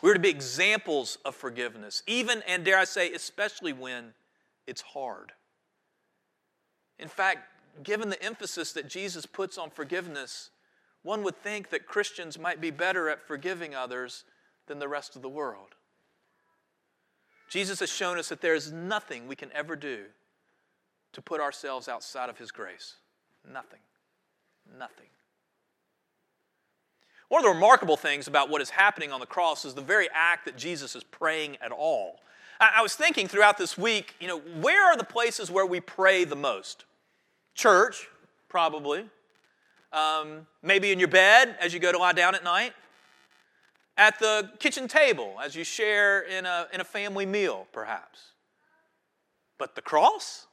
We're 0.00 0.14
to 0.14 0.20
be 0.20 0.28
examples 0.28 1.18
of 1.24 1.36
forgiveness, 1.36 2.02
even 2.08 2.42
and 2.48 2.64
dare 2.64 2.78
I 2.78 2.84
say, 2.84 3.12
especially 3.12 3.72
when 3.72 4.14
it's 4.66 4.82
hard. 4.82 5.32
In 6.98 7.08
fact, 7.08 7.51
given 7.82 8.08
the 8.08 8.22
emphasis 8.22 8.72
that 8.72 8.88
Jesus 8.88 9.26
puts 9.26 9.58
on 9.58 9.70
forgiveness, 9.70 10.50
one 11.02 11.22
would 11.22 11.36
think 11.36 11.70
that 11.70 11.86
Christians 11.86 12.38
might 12.38 12.60
be 12.60 12.70
better 12.70 13.08
at 13.08 13.26
forgiving 13.26 13.74
others 13.74 14.24
than 14.66 14.78
the 14.78 14.88
rest 14.88 15.16
of 15.16 15.22
the 15.22 15.28
world. 15.28 15.74
Jesus 17.48 17.80
has 17.80 17.90
shown 17.90 18.18
us 18.18 18.28
that 18.28 18.40
there 18.40 18.54
is 18.54 18.72
nothing 18.72 19.26
we 19.26 19.36
can 19.36 19.50
ever 19.52 19.76
do 19.76 20.04
to 21.12 21.20
put 21.20 21.40
ourselves 21.40 21.88
outside 21.88 22.30
of 22.30 22.38
His 22.38 22.50
grace. 22.50 22.96
Nothing. 23.50 23.80
Nothing. 24.78 25.08
One 27.28 27.40
of 27.40 27.44
the 27.44 27.54
remarkable 27.54 27.96
things 27.96 28.28
about 28.28 28.50
what 28.50 28.60
is 28.60 28.70
happening 28.70 29.10
on 29.10 29.20
the 29.20 29.26
cross 29.26 29.64
is 29.64 29.74
the 29.74 29.80
very 29.80 30.08
act 30.14 30.44
that 30.44 30.56
Jesus 30.56 30.94
is 30.94 31.02
praying 31.02 31.56
at 31.62 31.72
all. 31.72 32.20
I, 32.60 32.82
was 32.82 32.94
thinking 32.94 33.26
throughout 33.26 33.58
this 33.58 33.76
week, 33.76 34.14
you 34.20 34.28
know, 34.28 34.38
where 34.38 34.86
are 34.86 34.96
the 34.96 35.04
places 35.04 35.50
where 35.50 35.66
we 35.66 35.80
pray 35.80 36.24
the 36.24 36.36
most? 36.36 36.84
Church, 37.54 38.08
probably. 38.48 39.04
Um, 39.92 40.46
maybe 40.62 40.90
in 40.90 40.98
your 40.98 41.08
bed 41.08 41.56
as 41.60 41.74
you 41.74 41.80
go 41.80 41.92
to 41.92 41.98
lie 41.98 42.12
down 42.12 42.34
at 42.34 42.44
night 42.44 42.72
at 43.96 44.18
the 44.18 44.50
kitchen 44.58 44.88
table 44.88 45.34
as 45.42 45.54
you 45.54 45.64
share 45.64 46.20
in 46.22 46.46
a, 46.46 46.66
in 46.72 46.80
a 46.80 46.84
family 46.84 47.26
meal, 47.26 47.66
perhaps. 47.72 48.20
But 49.58 49.74
the 49.74 49.82
cross? 49.82 50.46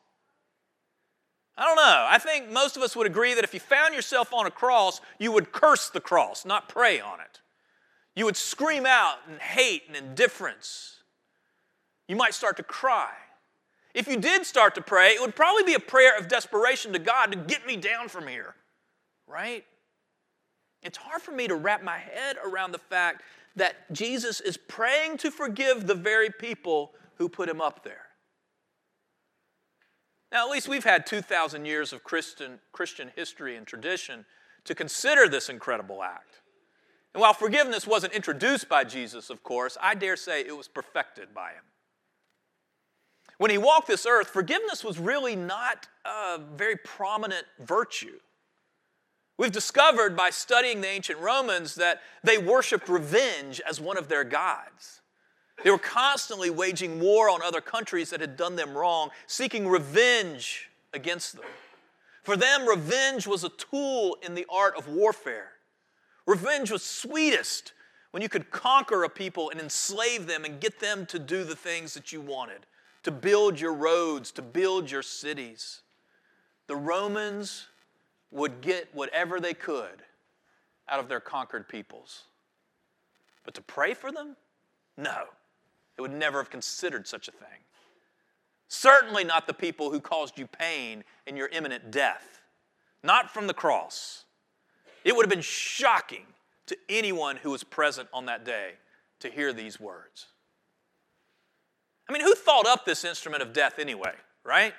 I 1.58 1.66
don't 1.66 1.76
know. 1.76 2.06
I 2.08 2.18
think 2.20 2.52
most 2.52 2.78
of 2.78 2.84
us 2.84 2.96
would 2.96 3.08
agree 3.08 3.34
that 3.34 3.44
if 3.44 3.54
you 3.54 3.60
found 3.60 3.94
yourself 3.94 4.34
on 4.34 4.46
a 4.46 4.52
cross, 4.52 5.02
you 5.18 5.32
would 5.32 5.52
curse 5.52 5.90
the 5.90 6.00
cross, 6.00 6.46
not 6.46 6.70
pray 6.70 7.00
on 7.00 7.20
it. 7.20 7.40
You 8.16 8.26
would 8.26 8.38
scream 8.38 8.86
out 8.86 9.18
in 9.30 9.40
hate 9.40 9.84
and 9.88 9.96
indifference. 9.96 10.98
You 12.08 12.16
might 12.16 12.34
start 12.34 12.58
to 12.58 12.64
cry. 12.64 13.12
If 13.94 14.08
you 14.08 14.18
did 14.18 14.46
start 14.46 14.76
to 14.76 14.82
pray, 14.82 15.12
it 15.12 15.22
would 15.22 15.36
probably 15.36 15.64
be 15.64 15.74
a 15.74 15.80
prayer 15.80 16.18
of 16.18 16.28
desperation 16.28 16.94
to 16.94 17.00
God 17.00 17.32
to 17.32 17.38
get 17.38 17.66
me 17.66 17.76
down 17.76 18.08
from 18.08 18.28
here, 18.28 18.56
right? 19.28 19.66
It's 20.84 20.98
hard 20.98 21.22
for 21.22 21.32
me 21.32 21.48
to 21.48 21.56
wrap 21.56 21.84
my 21.84 21.98
head 21.98 22.38
around 22.44 22.72
the 22.72 22.78
fact 22.78 23.24
that 23.56 23.92
Jesus 23.92 24.40
is 24.42 24.58
praying 24.58 25.18
to 25.18 25.32
forgive 25.32 25.88
the 25.88 25.96
very 25.96 26.30
people 26.30 26.92
who 27.16 27.28
put 27.28 27.50
him 27.50 27.60
up 27.60 27.84
there. 27.84 28.06
Now, 30.32 30.46
at 30.46 30.52
least 30.52 30.68
we've 30.68 30.84
had 30.84 31.08
2,000 31.08 31.66
years 31.66 31.92
of 31.92 32.04
Christian, 32.04 32.60
Christian 32.72 33.12
history 33.16 33.56
and 33.56 33.66
tradition 33.66 34.26
to 34.66 34.76
consider 34.76 35.28
this 35.28 35.50
incredible 35.50 36.04
act. 36.04 36.42
And 37.14 37.22
while 37.22 37.34
forgiveness 37.34 37.88
wasn't 37.88 38.14
introduced 38.14 38.70
by 38.70 38.84
Jesus, 38.84 39.32
of 39.32 39.44
course, 39.44 39.78
I 39.82 39.96
dare 39.96 40.16
say 40.16 40.42
it 40.42 40.56
was 40.56 40.68
perfected 40.68 41.34
by 41.34 41.54
him. 41.54 41.64
When 43.40 43.50
he 43.50 43.58
walked 43.58 43.88
this 43.88 44.06
earth, 44.06 44.28
forgiveness 44.28 44.84
was 44.84 45.00
really 45.00 45.36
not 45.36 45.88
a 46.04 46.40
very 46.56 46.76
prominent 46.76 47.46
virtue. 47.58 48.20
We've 49.38 49.52
discovered 49.52 50.18
by 50.18 50.30
studying 50.30 50.82
the 50.82 50.90
ancient 50.90 51.20
Romans 51.20 51.76
that 51.76 52.02
they 52.22 52.38
worshiped 52.38 52.90
revenge 52.90 53.62
as 53.68 53.80
one 53.80 53.98
of 53.98 54.10
their 54.10 54.26
gods. 54.26 55.00
They 55.64 55.72
were 55.72 55.78
constantly 55.78 56.50
waging 56.50 57.00
war 57.00 57.30
on 57.30 57.42
other 57.42 57.62
countries 57.62 58.10
that 58.10 58.20
had 58.20 58.36
done 58.36 58.58
them 58.58 58.78
wrong, 58.78 59.10
seeking 59.26 59.70
revenge 59.70 60.70
against 60.94 61.38
them. 61.38 61.46
For 62.24 62.36
them, 62.36 62.68
revenge 62.68 63.26
was 63.26 63.46
a 63.46 63.50
tool 63.50 64.18
in 64.22 64.36
the 64.36 64.46
art 64.50 64.76
of 64.76 64.90
warfare. 64.90 65.52
Revenge 66.28 66.72
was 66.72 66.84
sweetest 66.84 67.72
when 68.12 68.22
you 68.22 68.28
could 68.28 68.52
conquer 68.52 69.06
a 69.06 69.10
people 69.10 69.50
and 69.50 69.62
enslave 69.62 70.28
them 70.28 70.44
and 70.44 70.60
get 70.60 70.82
them 70.82 71.06
to 71.06 71.18
do 71.18 71.46
the 71.46 71.56
things 71.56 71.94
that 71.94 72.12
you 72.12 72.20
wanted, 72.20 72.66
to 73.04 73.12
build 73.12 73.60
your 73.60 73.74
roads, 73.74 74.32
to 74.34 74.42
build 74.42 74.92
your 74.92 75.02
cities. 75.02 75.82
The 76.68 76.76
Romans 76.76 77.68
would 78.32 78.62
get 78.62 78.94
whatever 78.94 79.40
they 79.40 79.54
could 79.54 80.04
out 80.88 81.00
of 81.00 81.08
their 81.08 81.20
conquered 81.20 81.68
peoples. 81.68 82.24
But 83.44 83.54
to 83.56 83.62
pray 83.62 83.94
for 83.94 84.12
them? 84.12 84.36
No. 84.98 85.26
They 85.96 86.02
would 86.02 86.12
never 86.12 86.38
have 86.40 86.50
considered 86.50 87.08
such 87.08 87.28
a 87.28 87.32
thing. 87.32 87.48
Certainly 88.68 89.24
not 89.24 89.48
the 89.48 89.54
people 89.54 89.90
who 89.90 90.00
caused 90.00 90.38
you 90.38 90.46
pain 90.46 91.04
in 91.26 91.36
your 91.36 91.48
imminent 91.48 91.92
death. 91.92 92.42
Not 93.04 93.32
from 93.32 93.48
the 93.48 93.54
cross. 93.54 94.26
It 95.04 95.16
would 95.16 95.26
have 95.26 95.30
been 95.30 95.42
shocking 95.42 96.26
to 96.68 96.78
anyone 96.88 97.38
who 97.38 97.50
was 97.50 97.64
present 97.64 98.10
on 98.14 98.26
that 98.28 98.46
day 98.46 98.74
to 99.22 99.30
hear 99.30 99.54
these 99.54 99.80
words. 99.80 100.28
I 102.10 102.12
mean, 102.12 102.24
who 102.24 102.34
thought 102.34 102.66
up 102.66 102.86
this 102.86 103.06
instrument 103.06 103.44
of 103.44 103.54
death 103.54 103.78
anyway, 103.78 104.14
right? 104.44 104.74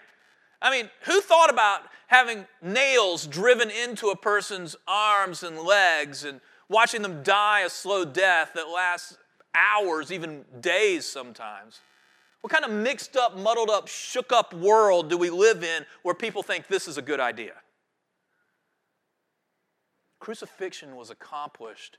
I 0.61 0.71
mean, 0.71 0.91
who 1.03 1.21
thought 1.21 1.49
about 1.49 1.83
having 2.09 2.45
nails 2.61 3.27
driven 3.27 3.71
into 3.71 4.09
a 4.09 4.17
person's 4.17 4.75
arms 4.89 5.45
and 5.45 5.59
legs 5.61 6.25
and 6.25 6.41
watching 6.69 7.03
them 7.03 7.23
die 7.23 7.61
a 7.61 7.71
slow 7.71 8.05
death 8.05 8.51
that 8.57 8.69
lasts 8.69 9.17
hours, 9.55 10.11
even 10.11 10.45
days 10.61 11.07
sometimes? 11.07 11.81
What 12.41 12.53
kind 12.53 12.65
of 12.65 12.73
mixed 12.73 13.17
up, 13.17 13.37
muddled 13.39 13.71
up, 13.71 13.87
shook 13.87 14.33
up 14.33 14.53
world 14.53 15.09
do 15.09 15.17
we 15.17 15.31
live 15.31 15.63
in 15.63 15.87
where 16.03 16.15
people 16.15 16.43
think 16.43 16.67
this 16.67 16.89
is 16.89 16.99
a 16.99 17.03
good 17.03 17.21
idea? 17.21 17.53
Crucifixion 20.19 20.97
was 20.97 21.11
accomplished 21.11 21.99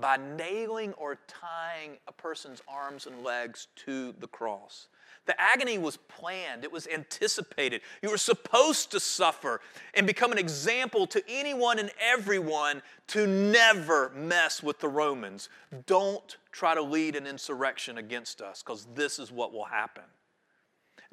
by 0.00 0.16
nailing 0.16 0.92
or 0.94 1.18
tying 1.26 1.98
a 2.06 2.12
person's 2.12 2.62
arms 2.68 3.06
and 3.06 3.22
legs 3.22 3.68
to 3.76 4.12
the 4.18 4.26
cross. 4.26 4.88
The 5.26 5.38
agony 5.38 5.76
was 5.76 5.98
planned, 5.98 6.64
it 6.64 6.72
was 6.72 6.86
anticipated. 6.86 7.82
You 8.02 8.10
were 8.10 8.16
supposed 8.16 8.90
to 8.92 9.00
suffer 9.00 9.60
and 9.92 10.06
become 10.06 10.32
an 10.32 10.38
example 10.38 11.06
to 11.08 11.22
anyone 11.28 11.78
and 11.78 11.90
everyone 12.00 12.80
to 13.08 13.26
never 13.26 14.10
mess 14.16 14.62
with 14.62 14.80
the 14.80 14.88
Romans. 14.88 15.50
Don't 15.86 16.38
try 16.50 16.74
to 16.74 16.80
lead 16.82 17.14
an 17.14 17.26
insurrection 17.26 17.98
against 17.98 18.40
us 18.40 18.62
because 18.62 18.86
this 18.94 19.18
is 19.18 19.30
what 19.30 19.52
will 19.52 19.66
happen. 19.66 20.04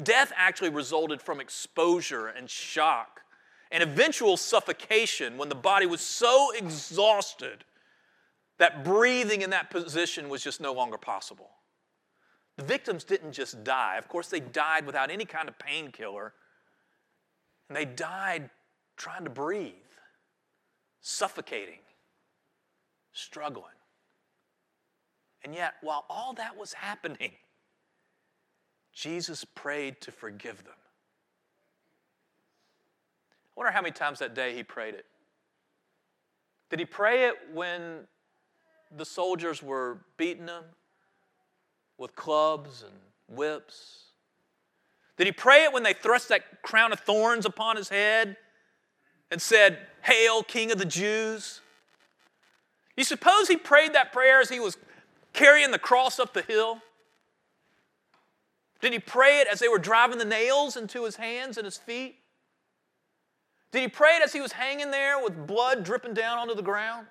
Death 0.01 0.31
actually 0.35 0.69
resulted 0.69 1.21
from 1.21 1.41
exposure 1.41 2.27
and 2.27 2.49
shock 2.49 3.21
and 3.69 3.83
eventual 3.83 4.37
suffocation 4.37 5.37
when 5.37 5.49
the 5.49 5.55
body 5.55 5.85
was 5.85 6.01
so 6.01 6.51
exhausted 6.51 7.65
that 8.57 8.83
breathing 8.83 9.41
in 9.41 9.49
that 9.49 9.69
position 9.69 10.29
was 10.29 10.43
just 10.43 10.61
no 10.61 10.73
longer 10.73 10.97
possible. 10.97 11.49
The 12.57 12.63
victims 12.63 13.03
didn't 13.03 13.33
just 13.33 13.63
die. 13.63 13.97
Of 13.97 14.07
course, 14.07 14.29
they 14.29 14.39
died 14.39 14.85
without 14.85 15.11
any 15.11 15.25
kind 15.25 15.49
of 15.49 15.59
painkiller. 15.59 16.33
And 17.67 17.75
they 17.75 17.85
died 17.85 18.49
trying 18.95 19.25
to 19.25 19.29
breathe, 19.29 19.73
suffocating, 21.01 21.79
struggling. 23.11 23.65
And 25.43 25.53
yet, 25.53 25.75
while 25.81 26.05
all 26.09 26.33
that 26.33 26.57
was 26.57 26.73
happening, 26.73 27.31
Jesus 28.93 29.43
prayed 29.43 29.99
to 30.01 30.11
forgive 30.11 30.63
them. 30.63 30.73
I 33.47 33.59
wonder 33.59 33.71
how 33.71 33.81
many 33.81 33.91
times 33.91 34.19
that 34.19 34.33
day 34.33 34.55
he 34.55 34.63
prayed 34.63 34.95
it. 34.95 35.05
Did 36.69 36.79
he 36.79 36.85
pray 36.85 37.25
it 37.27 37.35
when 37.53 38.07
the 38.95 39.05
soldiers 39.05 39.61
were 39.61 39.99
beating 40.17 40.47
him? 40.47 40.63
with 41.97 42.15
clubs 42.15 42.83
and 42.83 42.93
whips? 43.37 44.11
Did 45.17 45.27
he 45.27 45.31
pray 45.33 45.63
it 45.63 45.73
when 45.73 45.83
they 45.83 45.93
thrust 45.93 46.29
that 46.29 46.61
crown 46.61 46.91
of 46.91 46.99
thorns 46.99 47.45
upon 47.45 47.77
his 47.77 47.89
head 47.89 48.37
and 49.31 49.41
said, 49.41 49.79
Hail, 50.01 50.43
King 50.43 50.71
of 50.71 50.77
the 50.77 50.85
Jews? 50.85 51.61
You 52.97 53.03
suppose 53.03 53.47
he 53.47 53.57
prayed 53.57 53.93
that 53.93 54.11
prayer 54.11 54.41
as 54.41 54.49
he 54.49 54.59
was 54.59 54.77
carrying 55.33 55.71
the 55.71 55.79
cross 55.79 56.19
up 56.19 56.33
the 56.33 56.41
hill? 56.41 56.81
Did 58.81 58.93
he 58.93 58.99
pray 58.99 59.39
it 59.39 59.47
as 59.47 59.59
they 59.59 59.67
were 59.67 59.79
driving 59.79 60.17
the 60.17 60.25
nails 60.25 60.75
into 60.75 61.05
his 61.05 61.15
hands 61.15 61.57
and 61.57 61.65
his 61.65 61.77
feet? 61.77 62.17
Did 63.71 63.81
he 63.81 63.87
pray 63.87 64.17
it 64.17 64.23
as 64.23 64.33
he 64.33 64.41
was 64.41 64.51
hanging 64.51 64.91
there 64.91 65.21
with 65.21 65.47
blood 65.47 65.83
dripping 65.83 66.13
down 66.13 66.37
onto 66.37 66.55
the 66.55 66.61
ground? 66.61 67.07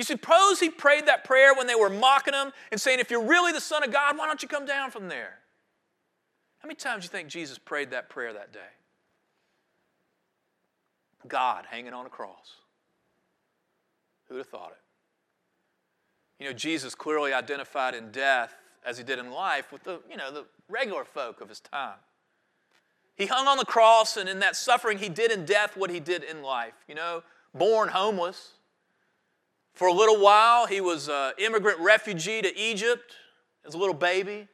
You 0.00 0.04
suppose 0.04 0.60
he 0.60 0.70
prayed 0.70 1.04
that 1.08 1.24
prayer 1.24 1.52
when 1.52 1.66
they 1.66 1.74
were 1.74 1.90
mocking 1.90 2.32
him 2.32 2.52
and 2.72 2.80
saying, 2.80 3.00
If 3.00 3.10
you're 3.10 3.22
really 3.22 3.52
the 3.52 3.60
Son 3.60 3.84
of 3.84 3.92
God, 3.92 4.16
why 4.16 4.26
don't 4.26 4.42
you 4.42 4.48
come 4.48 4.64
down 4.64 4.90
from 4.90 5.08
there? 5.08 5.40
How 6.60 6.68
many 6.68 6.76
times 6.76 7.02
do 7.02 7.04
you 7.04 7.10
think 7.10 7.28
Jesus 7.28 7.58
prayed 7.58 7.90
that 7.90 8.08
prayer 8.08 8.32
that 8.32 8.50
day? 8.50 8.60
God 11.28 11.66
hanging 11.70 11.92
on 11.92 12.06
a 12.06 12.08
cross. 12.08 12.54
Who'd 14.28 14.38
have 14.38 14.46
thought 14.46 14.72
it? 14.72 16.42
You 16.42 16.48
know, 16.48 16.54
Jesus 16.54 16.94
clearly 16.94 17.34
identified 17.34 17.94
in 17.94 18.10
death, 18.10 18.54
as 18.86 18.96
he 18.96 19.04
did 19.04 19.18
in 19.18 19.30
life, 19.30 19.70
with 19.70 19.84
the, 19.84 20.00
you 20.10 20.16
know, 20.16 20.32
the 20.32 20.46
regular 20.70 21.04
folk 21.04 21.42
of 21.42 21.50
his 21.50 21.60
time. 21.60 21.98
He 23.16 23.26
hung 23.26 23.46
on 23.46 23.58
the 23.58 23.66
cross, 23.66 24.16
and 24.16 24.30
in 24.30 24.38
that 24.38 24.56
suffering, 24.56 24.96
he 24.96 25.10
did 25.10 25.30
in 25.30 25.44
death 25.44 25.76
what 25.76 25.90
he 25.90 26.00
did 26.00 26.24
in 26.24 26.40
life. 26.40 26.72
You 26.88 26.94
know, 26.94 27.22
born 27.52 27.90
homeless. 27.90 28.52
For 29.80 29.86
a 29.86 29.94
little 29.94 30.20
while, 30.20 30.66
he 30.66 30.82
was 30.82 31.08
an 31.08 31.32
immigrant 31.38 31.78
refugee 31.80 32.42
to 32.42 32.54
Egypt 32.54 33.14
as 33.64 33.72
a 33.72 33.78
little 33.78 33.94
baby. 33.94 34.46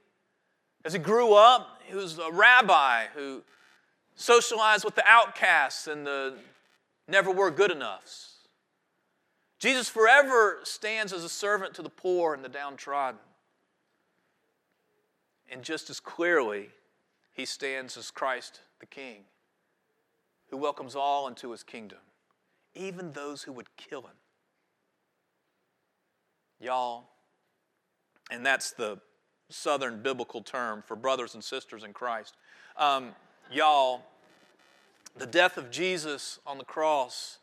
As 0.85 0.93
he 0.93 1.01
grew 1.01 1.35
up, 1.35 1.83
he 1.85 1.97
was 1.97 2.17
a 2.21 2.31
rabbi 2.31 3.07
who 3.13 3.43
socialized 4.15 4.85
with 4.85 4.95
the 4.95 5.03
outcasts 5.05 5.89
and 5.89 6.07
the 6.07 6.35
never 7.09 7.33
were 7.33 7.51
good 7.51 7.73
enoughs. 7.73 8.35
Jesus 9.59 9.89
forever 9.89 10.61
stands 10.63 11.13
as 11.13 11.25
a 11.25 11.29
servant 11.29 11.75
to 11.75 11.83
the 11.83 11.91
poor 11.91 12.33
and 12.33 12.45
the 12.45 12.49
downtrodden. 12.49 13.19
And 15.51 15.65
just 15.65 15.91
as 15.91 15.99
clearly, 15.99 16.69
he 17.35 17.47
stands 17.47 17.97
as 17.97 18.13
Christ 18.13 18.61
the 18.79 18.87
King, 18.87 19.25
who 20.51 20.57
welcomes 20.57 20.95
all 20.95 21.27
into 21.27 21.51
his 21.51 21.65
kingdom, 21.65 21.99
even 22.77 23.11
those 23.11 23.43
who 23.43 23.51
would 23.51 23.77
kill 23.77 24.03
him. 24.03 24.15
Y'all, 26.61 27.09
and 28.31 28.45
that's 28.45 28.73
the 28.73 28.99
southern 29.51 30.03
biblical 30.03 30.43
term 30.43 30.83
for 30.87 30.97
brothers 30.97 31.35
and 31.35 31.45
sisters 31.45 31.85
in 31.85 31.93
Christ. 31.93 32.37
Um, 32.77 33.15
y'all, 33.51 34.03
the 35.17 35.27
death 35.27 35.57
of 35.57 35.71
Jesus 35.71 36.39
on 36.47 36.59
the 36.59 36.65
cross 36.65 37.39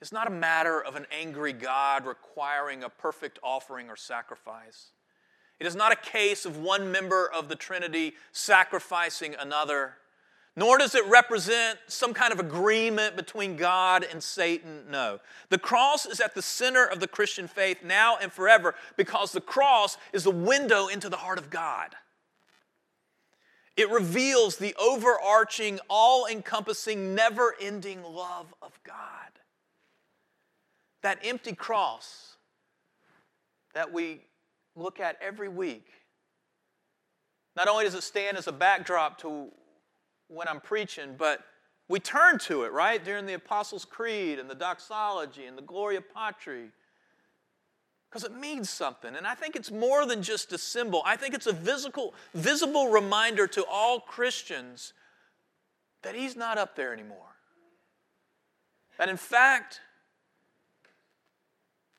is 0.00 0.12
not 0.12 0.26
a 0.26 0.30
matter 0.30 0.82
of 0.82 0.96
an 0.96 1.06
angry 1.12 1.52
God 1.52 2.04
requiring 2.04 2.82
a 2.82 2.88
perfect 2.88 3.38
offering 3.42 3.88
or 3.88 3.96
sacrifice. 3.96 4.90
It 5.60 5.66
is 5.66 5.76
not 5.76 5.92
a 5.92 5.96
case 5.96 6.44
of 6.44 6.58
one 6.58 6.90
member 6.90 7.30
of 7.30 7.48
the 7.48 7.54
Trinity 7.54 8.14
sacrificing 8.32 9.36
another, 9.38 9.94
nor 10.54 10.76
does 10.76 10.94
it 10.94 11.06
represent 11.06 11.78
some 11.86 12.12
kind 12.12 12.32
of 12.32 12.38
agreement 12.38 13.16
between 13.16 13.56
God 13.56 14.04
and 14.10 14.22
Satan. 14.22 14.82
No. 14.90 15.18
The 15.48 15.58
cross 15.58 16.04
is 16.04 16.20
at 16.20 16.34
the 16.34 16.42
center 16.42 16.84
of 16.84 17.00
the 17.00 17.08
Christian 17.08 17.48
faith 17.48 17.78
now 17.82 18.18
and 18.20 18.30
forever 18.30 18.74
because 18.96 19.32
the 19.32 19.40
cross 19.40 19.96
is 20.12 20.24
the 20.24 20.30
window 20.30 20.88
into 20.88 21.08
the 21.08 21.16
heart 21.16 21.38
of 21.38 21.48
God. 21.48 21.94
It 23.76 23.90
reveals 23.90 24.56
the 24.56 24.74
overarching, 24.78 25.80
all 25.88 26.26
encompassing, 26.26 27.14
never 27.14 27.54
ending 27.58 28.02
love 28.02 28.52
of 28.60 28.78
God. 28.84 28.96
That 31.02 31.18
empty 31.24 31.54
cross 31.54 32.36
that 33.72 33.90
we 33.90 34.20
look 34.76 35.00
at 35.00 35.16
every 35.22 35.48
week, 35.48 35.86
not 37.56 37.68
only 37.68 37.84
does 37.84 37.94
it 37.94 38.02
stand 38.02 38.36
as 38.36 38.46
a 38.46 38.52
backdrop 38.52 39.18
to 39.20 39.50
when 40.32 40.48
I'm 40.48 40.60
preaching, 40.60 41.14
but 41.16 41.40
we 41.88 42.00
turn 42.00 42.38
to 42.40 42.62
it, 42.64 42.72
right? 42.72 43.04
During 43.04 43.26
the 43.26 43.34
Apostles' 43.34 43.84
Creed 43.84 44.38
and 44.38 44.48
the 44.48 44.54
doxology 44.54 45.44
and 45.44 45.58
the 45.58 45.62
Gloria 45.62 46.00
Patri 46.00 46.70
because 48.08 48.24
it 48.24 48.36
means 48.36 48.68
something. 48.68 49.14
And 49.16 49.26
I 49.26 49.34
think 49.34 49.56
it's 49.56 49.70
more 49.70 50.04
than 50.04 50.22
just 50.22 50.52
a 50.52 50.58
symbol. 50.58 51.02
I 51.06 51.16
think 51.16 51.34
it's 51.34 51.46
a 51.46 51.52
visible, 51.52 52.12
visible 52.34 52.88
reminder 52.88 53.46
to 53.46 53.64
all 53.64 54.00
Christians 54.00 54.92
that 56.02 56.14
he's 56.14 56.36
not 56.36 56.58
up 56.58 56.76
there 56.76 56.92
anymore. 56.92 57.36
That 58.98 59.08
in 59.08 59.16
fact, 59.16 59.80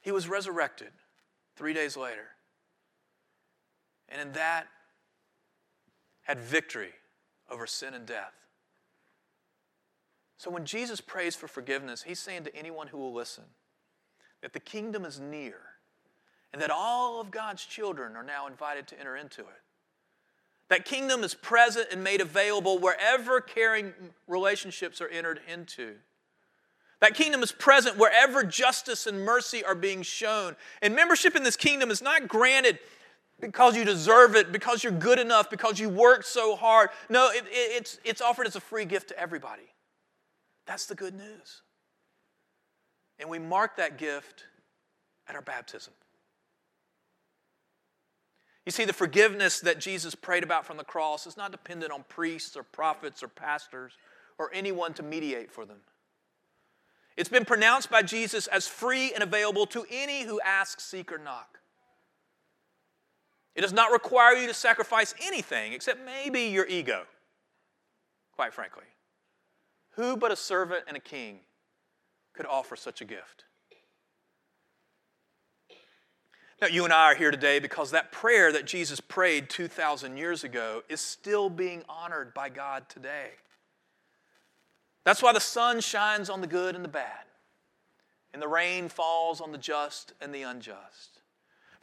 he 0.02 0.12
was 0.12 0.28
resurrected 0.28 0.92
three 1.56 1.74
days 1.74 1.98
later. 1.98 2.28
And 4.08 4.22
in 4.22 4.34
that, 4.34 4.68
had 6.24 6.40
victory 6.40 6.94
over 7.54 7.68
sin 7.68 7.94
and 7.94 8.06
death. 8.06 8.34
So 10.38 10.50
when 10.50 10.66
Jesus 10.66 11.00
prays 11.00 11.36
for 11.36 11.48
forgiveness, 11.48 12.04
he's 12.04 12.20
saying 12.20 12.44
to 12.46 12.56
anyone 12.56 12.88
who 12.88 12.98
will 12.98 13.14
listen 13.14 13.46
that 14.42 14.52
the 14.52 14.60
kingdom 14.60 15.06
is 15.06 15.20
near 15.20 15.60
and 16.52 16.62
that 16.62 16.72
all 16.72 17.22
of 17.22 17.32
God's 17.32 17.64
children 17.64 18.16
are 18.16 18.24
now 18.24 18.48
invited 18.48 18.88
to 18.88 19.00
enter 19.00 19.16
into 19.16 19.42
it. 19.42 19.62
That 20.70 20.86
kingdom 20.86 21.24
is 21.24 21.34
present 21.34 21.88
and 21.92 22.04
made 22.04 22.20
available 22.20 22.80
wherever 22.80 23.40
caring 23.40 23.94
relationships 24.28 25.00
are 25.00 25.08
entered 25.08 25.40
into. 25.48 25.96
That 27.00 27.16
kingdom 27.16 27.44
is 27.44 27.52
present 27.52 27.98
wherever 27.98 28.44
justice 28.44 29.08
and 29.08 29.26
mercy 29.26 29.64
are 29.64 29.76
being 29.76 30.04
shown. 30.04 30.56
And 30.82 30.96
membership 30.96 31.36
in 31.36 31.44
this 31.44 31.58
kingdom 31.58 31.92
is 31.92 32.02
not 32.02 32.28
granted 32.28 32.80
because 33.44 33.76
you 33.76 33.84
deserve 33.84 34.38
it, 34.38 34.54
because 34.54 34.86
you're 34.86 34.94
good 34.94 35.20
enough, 35.20 35.50
because 35.50 35.78
you 35.78 35.90
worked 35.90 36.26
so 36.26 36.56
hard. 36.56 36.90
No, 37.10 37.30
it, 37.30 37.44
it, 37.48 37.52
it's, 37.52 38.00
it's 38.06 38.22
offered 38.22 38.48
as 38.48 38.56
a 38.56 38.62
free 38.62 38.86
gift 38.86 39.10
to 39.10 39.20
everybody. 39.20 39.64
That's 40.66 40.86
the 40.86 40.96
good 40.96 41.14
news. 41.14 41.62
And 43.20 43.30
we 43.30 43.40
mark 43.40 43.76
that 43.76 43.98
gift 43.98 44.46
at 45.28 45.36
our 45.36 45.42
baptism. 45.42 45.94
You 48.66 48.72
see, 48.72 48.86
the 48.86 48.94
forgiveness 48.94 49.60
that 49.60 49.78
Jesus 49.78 50.16
prayed 50.16 50.44
about 50.44 50.66
from 50.66 50.78
the 50.78 50.86
cross 50.86 51.28
is 51.28 51.36
not 51.36 51.52
dependent 51.52 51.92
on 51.92 52.06
priests 52.08 52.56
or 52.56 52.64
prophets 52.64 53.22
or 53.22 53.28
pastors 53.28 53.92
or 54.40 54.52
anyone 54.54 54.94
to 54.94 55.04
mediate 55.04 55.52
for 55.52 55.66
them. 55.66 55.80
It's 57.18 57.28
been 57.28 57.44
pronounced 57.44 57.92
by 57.92 58.04
Jesus 58.04 58.48
as 58.48 58.70
free 58.70 59.14
and 59.14 59.22
available 59.22 59.66
to 59.66 59.86
any 59.92 60.24
who 60.24 60.40
ask, 60.46 60.80
seek, 60.80 61.12
or 61.12 61.18
knock. 61.18 61.60
It 63.56 63.62
does 63.62 63.74
not 63.74 63.92
require 63.92 64.34
you 64.34 64.48
to 64.48 64.54
sacrifice 64.54 65.14
anything 65.26 65.74
except 65.74 66.04
maybe 66.06 66.44
your 66.44 66.66
ego, 66.68 67.04
quite 68.36 68.54
frankly. 68.54 68.84
Who 69.92 70.18
but 70.18 70.32
a 70.32 70.36
servant 70.36 70.86
and 70.88 70.98
a 70.98 71.00
king 71.00 71.42
could 72.34 72.48
offer 72.48 72.76
such 72.76 73.02
a 73.02 73.06
gift? 73.06 73.46
Now, 76.62 76.68
you 76.68 76.86
and 76.86 76.94
I 76.94 77.12
are 77.12 77.16
here 77.16 77.30
today 77.30 77.60
because 77.60 77.92
that 77.92 78.12
prayer 78.12 78.52
that 78.54 78.66
Jesus 78.66 79.02
prayed 79.02 79.50
2,000 79.50 80.18
years 80.18 80.44
ago 80.44 80.82
is 80.88 81.02
still 81.02 81.50
being 81.50 81.84
honored 81.90 82.34
by 82.34 82.50
God 82.50 82.88
today. 82.88 83.32
That's 85.04 85.22
why 85.22 85.34
the 85.34 85.42
sun 85.42 85.82
shines 85.82 86.30
on 86.30 86.40
the 86.42 86.48
good 86.48 86.76
and 86.76 86.84
the 86.84 86.90
bad, 86.90 87.26
and 88.32 88.42
the 88.42 88.48
rain 88.48 88.88
falls 88.88 89.42
on 89.42 89.52
the 89.52 89.58
just 89.58 90.14
and 90.22 90.34
the 90.34 90.44
unjust. 90.44 91.20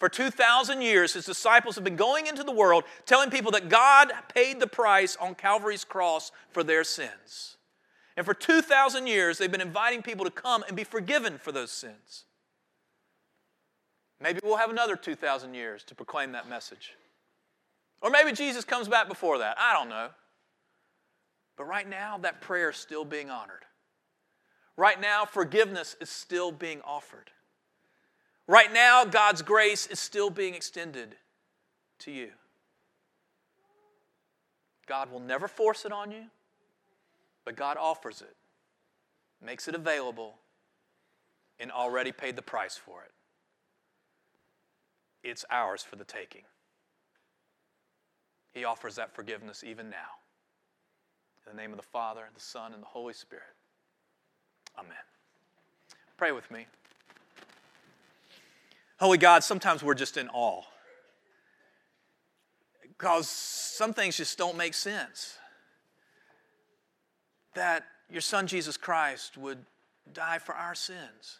For 0.00 0.08
2,000 0.08 0.80
years, 0.80 1.12
his 1.12 1.26
disciples 1.26 1.74
have 1.74 1.84
been 1.84 1.94
going 1.94 2.26
into 2.26 2.42
the 2.42 2.50
world 2.50 2.84
telling 3.04 3.28
people 3.28 3.52
that 3.52 3.68
God 3.68 4.10
paid 4.34 4.58
the 4.58 4.66
price 4.66 5.14
on 5.20 5.34
Calvary's 5.34 5.84
cross 5.84 6.32
for 6.50 6.64
their 6.64 6.84
sins. 6.84 7.58
And 8.16 8.24
for 8.24 8.32
2,000 8.32 9.06
years, 9.06 9.36
they've 9.36 9.52
been 9.52 9.60
inviting 9.60 10.00
people 10.00 10.24
to 10.24 10.30
come 10.30 10.64
and 10.66 10.74
be 10.74 10.84
forgiven 10.84 11.36
for 11.36 11.52
those 11.52 11.70
sins. 11.70 12.24
Maybe 14.22 14.40
we'll 14.42 14.56
have 14.56 14.70
another 14.70 14.96
2,000 14.96 15.52
years 15.52 15.84
to 15.84 15.94
proclaim 15.94 16.32
that 16.32 16.48
message. 16.48 16.94
Or 18.00 18.08
maybe 18.08 18.32
Jesus 18.32 18.64
comes 18.64 18.88
back 18.88 19.06
before 19.06 19.36
that. 19.38 19.58
I 19.60 19.74
don't 19.74 19.90
know. 19.90 20.08
But 21.58 21.64
right 21.64 21.88
now, 21.88 22.16
that 22.18 22.40
prayer 22.40 22.70
is 22.70 22.76
still 22.76 23.04
being 23.04 23.28
honored. 23.28 23.66
Right 24.78 24.98
now, 24.98 25.26
forgiveness 25.26 25.94
is 26.00 26.08
still 26.08 26.52
being 26.52 26.80
offered. 26.86 27.30
Right 28.50 28.72
now, 28.72 29.04
God's 29.04 29.42
grace 29.42 29.86
is 29.86 30.00
still 30.00 30.28
being 30.28 30.54
extended 30.54 31.14
to 32.00 32.10
you. 32.10 32.30
God 34.86 35.12
will 35.12 35.20
never 35.20 35.46
force 35.46 35.84
it 35.84 35.92
on 35.92 36.10
you, 36.10 36.24
but 37.44 37.54
God 37.54 37.76
offers 37.78 38.22
it, 38.22 38.34
makes 39.44 39.68
it 39.68 39.76
available, 39.76 40.34
and 41.60 41.70
already 41.70 42.10
paid 42.10 42.34
the 42.34 42.42
price 42.42 42.76
for 42.76 43.02
it 43.04 43.12
it's 45.22 45.44
ours 45.50 45.82
for 45.82 45.96
the 45.96 46.04
taking. 46.04 46.42
He 48.52 48.64
offers 48.64 48.96
that 48.96 49.14
forgiveness 49.14 49.62
even 49.64 49.90
now. 49.90 50.18
In 51.46 51.56
the 51.56 51.62
name 51.62 51.70
of 51.70 51.76
the 51.76 51.86
Father, 51.86 52.22
the 52.34 52.40
Son, 52.40 52.72
and 52.72 52.82
the 52.82 52.86
Holy 52.86 53.14
Spirit. 53.14 53.54
Amen. 54.78 54.92
Pray 56.16 56.32
with 56.32 56.50
me. 56.50 56.66
Holy 59.00 59.16
God, 59.16 59.42
sometimes 59.42 59.82
we're 59.82 59.94
just 59.94 60.18
in 60.18 60.28
awe 60.28 60.62
because 62.82 63.26
some 63.26 63.94
things 63.94 64.18
just 64.18 64.36
don't 64.36 64.58
make 64.58 64.74
sense. 64.74 65.38
That 67.54 67.84
your 68.10 68.20
son 68.20 68.46
Jesus 68.46 68.76
Christ 68.76 69.38
would 69.38 69.64
die 70.12 70.38
for 70.38 70.54
our 70.54 70.74
sins. 70.74 71.38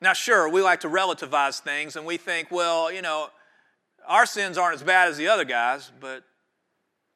Now, 0.00 0.12
sure, 0.12 0.48
we 0.48 0.60
like 0.60 0.80
to 0.80 0.88
relativize 0.88 1.60
things 1.60 1.94
and 1.94 2.04
we 2.04 2.16
think, 2.16 2.50
well, 2.50 2.90
you 2.90 3.00
know, 3.00 3.28
our 4.04 4.26
sins 4.26 4.58
aren't 4.58 4.74
as 4.74 4.82
bad 4.82 5.08
as 5.08 5.18
the 5.18 5.28
other 5.28 5.44
guys, 5.44 5.92
but 6.00 6.24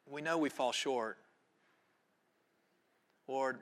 we 0.08 0.22
know 0.22 0.38
we 0.38 0.48
fall 0.48 0.70
short. 0.70 1.18
Lord, 3.26 3.58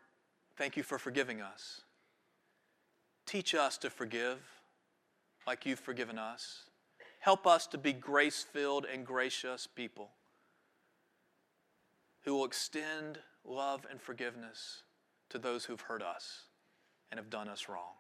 thank 0.59 0.77
you 0.77 0.83
for 0.83 0.99
forgiving 0.99 1.41
us. 1.41 1.81
Teach 3.25 3.55
us 3.55 3.79
to 3.79 3.89
forgive 3.89 4.60
like 5.47 5.67
you've 5.67 5.81
forgiven 5.81 6.19
us. 6.19 6.65
Help 7.21 7.47
us 7.47 7.67
to 7.69 7.79
be 7.79 7.93
grace 7.93 8.43
filled 8.43 8.87
and 8.87 9.05
gracious 9.05 9.67
people 9.67 10.11
who 12.25 12.35
will 12.35 12.45
extend 12.45 13.19
love 13.45 13.87
and 13.91 14.01
forgiveness 14.01 14.83
to 15.29 15.39
those 15.39 15.65
who've 15.65 15.81
hurt 15.81 16.03
us 16.03 16.45
and 17.11 17.19
have 17.19 17.31
done 17.31 17.49
us 17.49 17.69
wrong. 17.69 17.95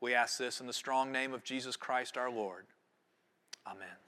We 0.00 0.14
ask 0.14 0.38
this 0.38 0.60
in 0.60 0.66
the 0.66 0.72
strong 0.72 1.12
name 1.12 1.32
of 1.32 1.44
Jesus 1.44 1.76
Christ 1.76 2.16
our 2.16 2.30
Lord. 2.30 2.66
Amen. 3.66 4.03